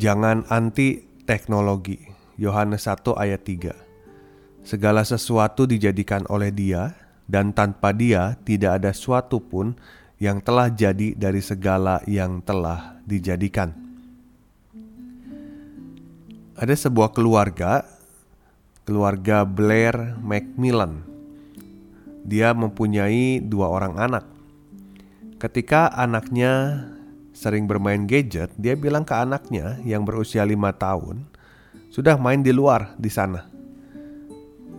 Jangan 0.00 0.48
anti 0.48 1.04
teknologi. 1.28 2.00
Yohanes 2.40 2.88
1 2.88 3.20
ayat 3.20 3.44
3. 3.44 4.64
Segala 4.64 5.04
sesuatu 5.04 5.68
dijadikan 5.68 6.24
oleh 6.32 6.48
Dia 6.48 6.96
dan 7.28 7.52
tanpa 7.52 7.92
Dia 7.92 8.32
tidak 8.40 8.80
ada 8.80 8.96
suatu 8.96 9.44
pun 9.44 9.76
yang 10.16 10.40
telah 10.40 10.72
jadi 10.72 11.12
dari 11.12 11.44
segala 11.44 12.00
yang 12.08 12.40
telah 12.40 12.96
dijadikan. 13.04 13.76
Ada 16.56 16.88
sebuah 16.88 17.12
keluarga, 17.12 17.84
keluarga 18.88 19.44
Blair 19.44 20.16
Macmillan. 20.16 21.04
Dia 22.24 22.56
mempunyai 22.56 23.44
dua 23.44 23.68
orang 23.68 24.00
anak. 24.00 24.24
Ketika 25.36 25.92
anaknya 25.92 26.88
sering 27.40 27.64
bermain 27.64 28.04
gadget, 28.04 28.52
dia 28.60 28.76
bilang 28.76 29.00
ke 29.00 29.16
anaknya 29.16 29.80
yang 29.88 30.04
berusia 30.04 30.44
lima 30.44 30.76
tahun, 30.76 31.24
sudah 31.88 32.20
main 32.20 32.44
di 32.44 32.52
luar 32.52 32.92
di 33.00 33.08
sana. 33.08 33.48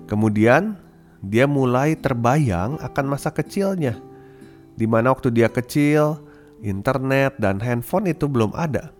Kemudian 0.05 0.77
dia 1.25 1.49
mulai 1.49 1.97
terbayang 1.97 2.77
akan 2.77 3.05
masa 3.09 3.33
kecilnya, 3.33 3.97
di 4.77 4.85
mana 4.85 5.09
waktu 5.09 5.33
dia 5.33 5.49
kecil, 5.49 6.21
internet 6.61 7.41
dan 7.41 7.57
handphone 7.57 8.13
itu 8.13 8.29
belum 8.29 8.53
ada. 8.53 8.93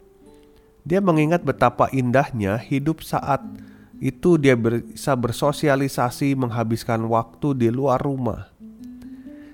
Dia 0.82 0.98
mengingat 0.98 1.46
betapa 1.46 1.86
indahnya 1.94 2.58
hidup 2.58 3.06
saat 3.06 3.46
itu 4.02 4.42
dia 4.42 4.58
bisa 4.58 5.14
bersosialisasi 5.14 6.34
menghabiskan 6.34 7.06
waktu 7.06 7.54
di 7.54 7.70
luar 7.70 8.02
rumah. 8.02 8.50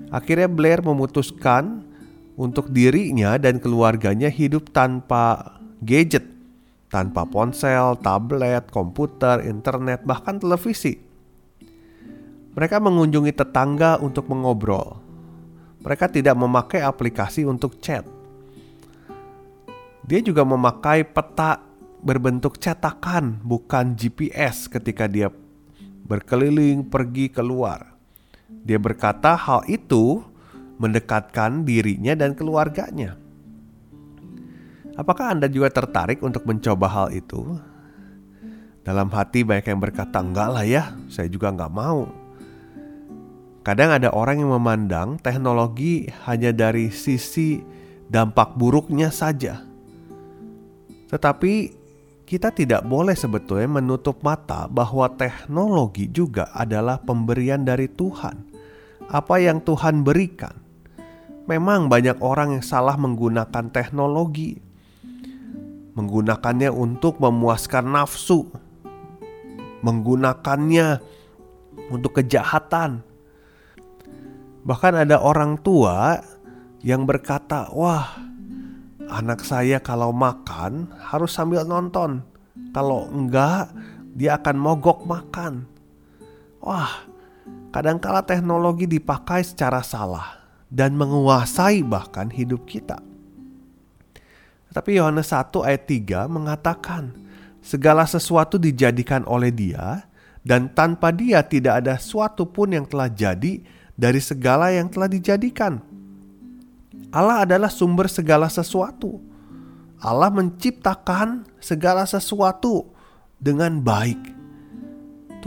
Akhirnya 0.08 0.48
Blair 0.48 0.80
memutuskan 0.80 1.84
untuk 2.38 2.70
dirinya 2.70 3.36
dan 3.42 3.58
keluarganya 3.58 4.30
hidup 4.30 4.70
tanpa 4.70 5.58
gadget, 5.82 6.24
tanpa 6.94 7.26
ponsel, 7.26 7.98
tablet, 8.00 8.70
komputer, 8.70 9.42
internet, 9.50 10.06
bahkan 10.06 10.38
televisi. 10.38 11.02
Mereka 12.54 12.78
mengunjungi 12.78 13.34
tetangga 13.34 13.98
untuk 13.98 14.30
mengobrol. 14.30 15.02
Mereka 15.82 16.14
tidak 16.14 16.38
memakai 16.38 16.82
aplikasi 16.86 17.46
untuk 17.46 17.82
chat. 17.82 18.06
Dia 20.06 20.22
juga 20.22 20.46
memakai 20.46 21.06
peta 21.06 21.62
berbentuk 22.02 22.62
cetakan, 22.62 23.42
bukan 23.42 23.98
GPS 23.98 24.70
ketika 24.70 25.10
dia 25.10 25.34
berkeliling 26.08 26.88
pergi 26.88 27.28
keluar. 27.28 27.98
Dia 28.48 28.80
berkata 28.80 29.36
hal 29.36 29.68
itu 29.68 30.24
mendekatkan 30.78 31.66
dirinya 31.66 32.14
dan 32.14 32.38
keluarganya. 32.38 33.18
Apakah 34.98 35.38
Anda 35.38 35.46
juga 35.46 35.70
tertarik 35.70 36.26
untuk 36.26 36.46
mencoba 36.50 36.90
hal 36.90 37.08
itu? 37.14 37.58
Dalam 38.82 39.14
hati 39.14 39.46
banyak 39.46 39.68
yang 39.70 39.82
berkata, 39.84 40.18
enggak 40.24 40.50
lah 40.50 40.66
ya, 40.66 40.96
saya 41.06 41.30
juga 41.30 41.54
enggak 41.54 41.70
mau. 41.70 42.10
Kadang 43.62 43.94
ada 43.94 44.10
orang 44.16 44.42
yang 44.42 44.56
memandang 44.56 45.20
teknologi 45.22 46.08
hanya 46.26 46.56
dari 46.56 46.88
sisi 46.90 47.60
dampak 48.08 48.56
buruknya 48.56 49.12
saja. 49.12 49.60
Tetapi 51.12 51.54
kita 52.24 52.56
tidak 52.56 52.88
boleh 52.88 53.14
sebetulnya 53.14 53.80
menutup 53.80 54.24
mata 54.24 54.66
bahwa 54.72 55.12
teknologi 55.14 56.08
juga 56.10 56.48
adalah 56.56 57.00
pemberian 57.00 57.68
dari 57.68 57.92
Tuhan. 57.92 58.56
Apa 59.08 59.40
yang 59.40 59.64
Tuhan 59.64 60.04
berikan 60.04 60.67
Memang 61.48 61.88
banyak 61.88 62.20
orang 62.20 62.60
yang 62.60 62.66
salah 62.66 63.00
menggunakan 63.00 63.72
teknologi, 63.72 64.60
menggunakannya 65.96 66.68
untuk 66.68 67.24
memuaskan 67.24 67.88
nafsu, 67.88 68.52
menggunakannya 69.80 71.00
untuk 71.88 72.20
kejahatan. 72.20 73.00
Bahkan 74.68 75.08
ada 75.08 75.24
orang 75.24 75.56
tua 75.64 76.20
yang 76.84 77.08
berkata, 77.08 77.72
"Wah, 77.72 78.20
anak 79.08 79.40
saya 79.48 79.80
kalau 79.80 80.12
makan 80.12 80.92
harus 81.00 81.32
sambil 81.32 81.64
nonton. 81.64 82.28
Kalau 82.76 83.08
enggak, 83.08 83.72
dia 84.20 84.36
akan 84.36 84.60
mogok 84.60 85.08
makan." 85.08 85.64
Wah, 86.60 87.08
kadangkala 87.72 88.28
teknologi 88.28 88.84
dipakai 88.84 89.48
secara 89.48 89.80
salah 89.80 90.37
dan 90.68 90.96
menguasai 90.96 91.84
bahkan 91.84 92.28
hidup 92.32 92.68
kita. 92.68 93.00
Tapi 94.72 95.00
Yohanes 95.00 95.32
1 95.32 95.64
ayat 95.64 95.84
3 95.90 96.28
mengatakan, 96.28 97.16
segala 97.64 98.06
sesuatu 98.06 98.62
dijadikan 98.62 99.26
oleh 99.26 99.50
dia 99.50 100.06
dan 100.46 100.72
tanpa 100.72 101.12
dia 101.12 101.44
tidak 101.44 101.84
ada 101.84 102.00
suatu 102.00 102.48
pun 102.48 102.72
yang 102.72 102.86
telah 102.88 103.10
jadi 103.10 103.60
dari 103.98 104.22
segala 104.22 104.70
yang 104.70 104.88
telah 104.88 105.10
dijadikan. 105.10 105.82
Allah 107.10 107.48
adalah 107.48 107.72
sumber 107.72 108.06
segala 108.12 108.52
sesuatu. 108.52 109.20
Allah 109.98 110.30
menciptakan 110.30 111.48
segala 111.58 112.06
sesuatu 112.06 112.94
dengan 113.42 113.82
baik. 113.82 114.37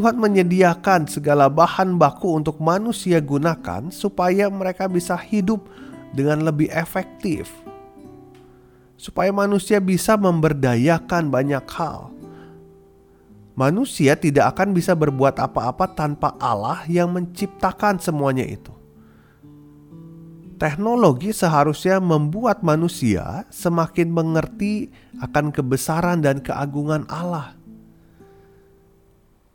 Tuhan 0.01 0.17
menyediakan 0.17 1.05
segala 1.13 1.53
bahan 1.53 2.01
baku 2.01 2.41
untuk 2.41 2.57
manusia 2.57 3.21
gunakan 3.21 3.93
supaya 3.93 4.49
mereka 4.49 4.89
bisa 4.89 5.13
hidup 5.13 5.61
dengan 6.17 6.49
lebih 6.49 6.73
efektif. 6.73 7.53
Supaya 8.97 9.29
manusia 9.29 9.77
bisa 9.77 10.17
memberdayakan 10.17 11.29
banyak 11.29 11.61
hal. 11.77 12.17
Manusia 13.53 14.17
tidak 14.17 14.57
akan 14.57 14.73
bisa 14.73 14.97
berbuat 14.97 15.37
apa-apa 15.37 15.93
tanpa 15.93 16.33
Allah 16.41 16.81
yang 16.89 17.13
menciptakan 17.13 18.01
semuanya 18.01 18.49
itu. 18.49 18.73
Teknologi 20.57 21.29
seharusnya 21.37 22.01
membuat 22.01 22.65
manusia 22.65 23.45
semakin 23.53 24.09
mengerti 24.09 24.89
akan 25.21 25.53
kebesaran 25.53 26.25
dan 26.25 26.41
keagungan 26.41 27.05
Allah 27.13 27.60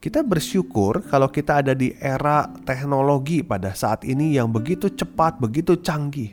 kita 0.05 0.21
bersyukur 0.21 1.01
kalau 1.09 1.25
kita 1.33 1.65
ada 1.65 1.73
di 1.73 1.89
era 1.97 2.45
teknologi 2.61 3.41
pada 3.41 3.73
saat 3.73 4.05
ini 4.05 4.37
yang 4.37 4.53
begitu 4.53 4.85
cepat, 4.93 5.41
begitu 5.41 5.81
canggih. 5.81 6.29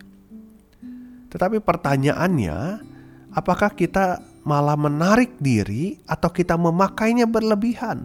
Tetapi 1.32 1.56
pertanyaannya, 1.64 2.84
apakah 3.32 3.72
kita 3.72 4.20
malah 4.44 4.76
menarik 4.76 5.40
diri 5.40 5.96
atau 6.04 6.28
kita 6.28 6.60
memakainya 6.60 7.24
berlebihan? 7.24 8.04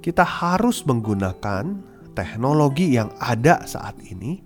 Kita 0.00 0.24
harus 0.24 0.80
menggunakan 0.88 1.76
teknologi 2.16 2.96
yang 2.96 3.12
ada 3.20 3.60
saat 3.68 4.00
ini, 4.08 4.40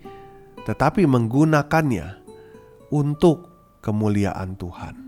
tetapi 0.66 1.06
menggunakannya 1.06 2.18
untuk 2.90 3.46
kemuliaan 3.78 4.58
Tuhan. 4.58 5.07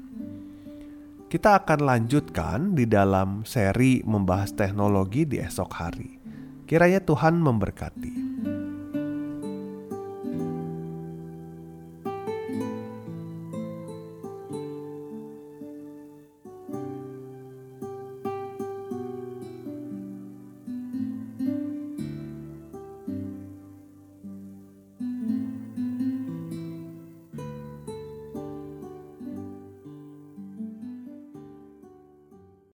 Kita 1.30 1.62
akan 1.62 1.86
lanjutkan 1.86 2.74
di 2.74 2.90
dalam 2.90 3.46
seri 3.46 4.02
membahas 4.02 4.50
teknologi 4.50 5.22
di 5.22 5.38
esok 5.38 5.70
hari. 5.78 6.18
Kiranya 6.66 6.98
Tuhan 7.06 7.38
memberkati. 7.38 8.19